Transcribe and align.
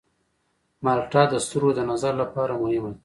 مالټه 0.83 1.21
د 1.31 1.33
سترګو 1.45 1.69
د 1.75 1.79
نظر 1.91 2.13
لپاره 2.21 2.53
مهمه 2.61 2.89
ده. 2.93 2.97